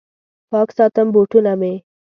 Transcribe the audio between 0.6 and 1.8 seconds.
ساتم بوټونه مې